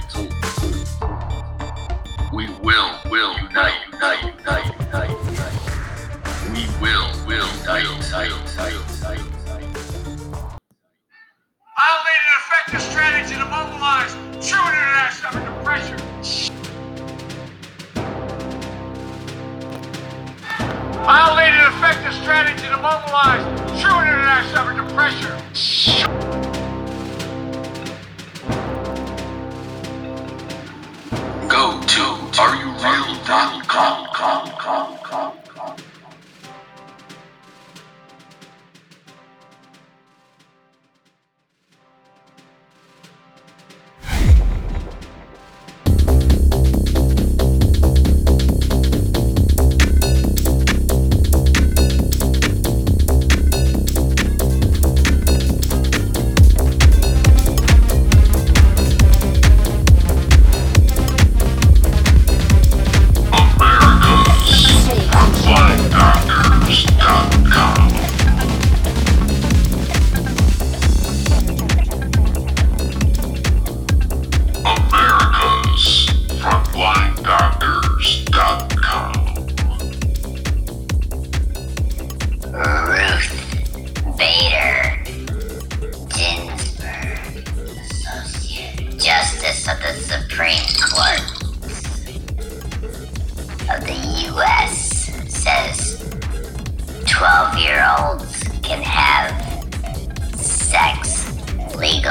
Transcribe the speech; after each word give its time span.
effective 21.90 22.14
strategy 22.22 22.68
to 22.68 22.78
mobilize 22.78 23.44
true 23.82 24.00
international 24.02 24.86
pressure. 24.94 26.49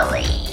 Legally. 0.04 0.47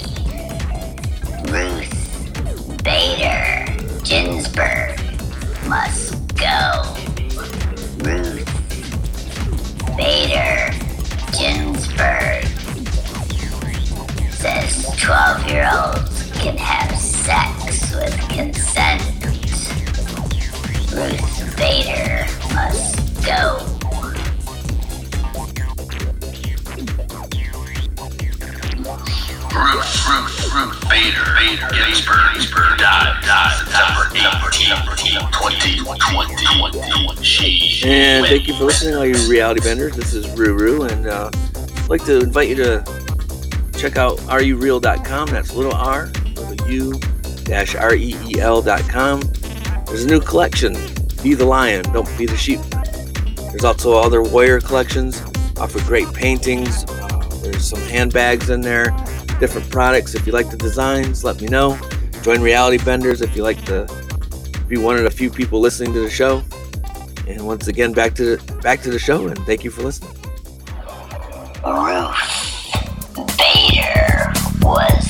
And 37.84 38.26
thank 38.26 38.46
you 38.46 38.54
for 38.54 38.64
listening, 38.64 38.94
all 38.94 39.04
you 39.04 39.14
reality 39.28 39.60
benders. 39.60 39.96
This 39.96 40.14
is 40.14 40.26
Ruru, 40.26 40.90
and 40.90 41.06
uh, 41.06 41.30
I'd 41.82 41.88
like 41.88 42.04
to 42.04 42.20
invite 42.20 42.48
you 42.48 42.56
to 42.56 42.84
check 43.76 43.96
out 43.96 44.20
ru-reel.com. 44.26 45.28
That's 45.28 45.52
little 45.54 45.74
r, 45.74 46.06
little 46.34 46.70
u, 46.70 46.92
dash 47.44 47.74
r 47.74 47.94
e 47.94 48.16
e 48.24 48.40
l 48.40 48.62
dot 48.62 48.88
com. 48.88 49.20
There's 49.86 50.04
a 50.04 50.08
new 50.08 50.20
collection. 50.20 50.74
Be 51.22 51.34
the 51.34 51.44
lion, 51.46 51.84
don't 51.92 52.08
be 52.18 52.26
the 52.26 52.36
sheep. 52.36 52.60
There's 53.50 53.64
also 53.64 53.94
other 53.94 54.22
warrior 54.22 54.60
collections. 54.60 55.22
Offer 55.56 55.80
great 55.84 56.12
paintings. 56.12 56.84
There's 57.42 57.66
some 57.66 57.80
handbags 57.80 58.50
in 58.50 58.60
there, 58.60 58.90
different 59.40 59.70
products. 59.70 60.14
If 60.14 60.26
you 60.26 60.32
like 60.32 60.50
the 60.50 60.56
designs, 60.56 61.24
let 61.24 61.40
me 61.40 61.48
know. 61.48 61.78
Join 62.22 62.42
Reality 62.42 62.82
Benders 62.84 63.22
if 63.22 63.34
you 63.36 63.42
like 63.42 63.64
to 63.66 63.86
be 64.68 64.76
one 64.76 64.96
of 64.96 65.04
the 65.04 65.10
few 65.10 65.30
people 65.30 65.60
listening 65.60 65.92
to 65.92 66.00
the 66.00 66.10
show. 66.10 66.42
And 67.28 67.46
once 67.46 67.68
again, 67.68 67.92
back 67.92 68.14
to 68.14 68.36
the, 68.36 68.52
back 68.62 68.80
to 68.82 68.90
the 68.90 68.98
show, 68.98 69.26
and 69.28 69.38
thank 69.46 69.64
you 69.64 69.70
for 69.70 69.82
listening. 69.82 70.12
Ruth 71.64 73.36
Bader 73.38 74.32
was 74.62 75.05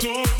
Q, 0.00 0.37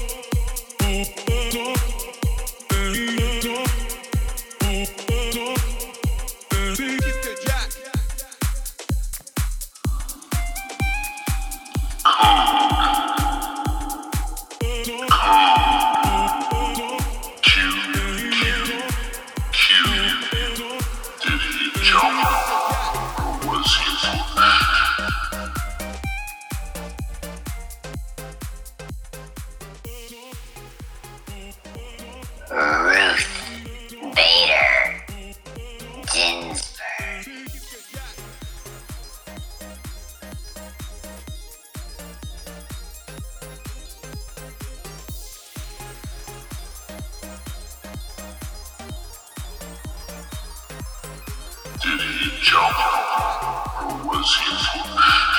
Did 51.88 52.00
was 54.04 54.36
he 54.36 54.52
flushed? 54.68 55.38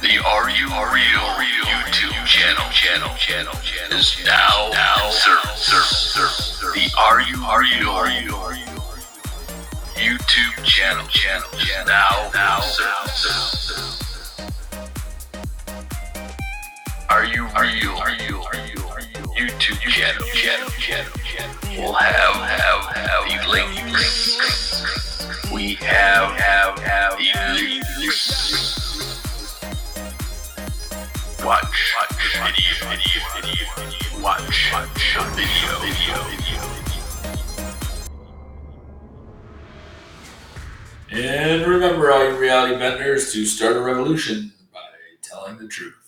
The 0.00 0.14
You 0.48 0.68
Real 0.94 1.28
YouTube 1.68 2.24
channel, 2.24 2.70
channel, 2.70 3.14
channel, 3.16 3.52
channel 3.62 3.98
is 3.98 4.16
now. 4.24 4.70
The 6.72 6.90
You, 7.20 7.44
Are 7.44 8.08
You, 8.08 8.67
YouTube 9.98 10.54
channel. 10.64 11.04
Channel. 11.08 11.48
Channel. 11.58 11.86
Now 11.88 12.30
now 12.32 12.60
now. 12.78 13.04
Are 17.10 17.24
you 17.24 17.42
real? 17.42 17.50
Are 17.56 17.66
you 17.66 17.90
are 17.98 18.14
you 18.14 18.38
are 18.38 18.54
you? 19.00 19.18
YouTube 19.34 19.80
channel. 19.80 20.24
channel. 20.34 20.68
Channel. 20.78 21.10
Channel. 21.24 21.56
Will 21.82 21.94
have 21.94 22.36
have 22.36 22.84
have 22.94 23.24
the 23.26 23.38
links. 23.50 25.50
We 25.52 25.74
have 25.74 26.30
have 26.30 26.78
have 26.78 27.18
the 27.18 27.32
links. 27.54 29.02
Watch. 31.44 31.94
Watch. 31.96 32.38
Video. 32.38 32.86
Video. 32.86 33.20
Video. 33.34 33.66
Watch. 34.22 34.70
Watch 34.72 35.18
video 35.34 35.74
video. 35.82 36.22
Video. 36.22 36.77
And 41.10 41.66
remember, 41.66 42.12
all 42.12 42.24
you 42.24 42.36
reality 42.36 42.76
benders, 42.76 43.32
to 43.32 43.46
start 43.46 43.76
a 43.76 43.80
revolution 43.80 44.52
by 44.72 44.80
telling 45.22 45.56
the 45.56 45.66
truth. 45.66 46.07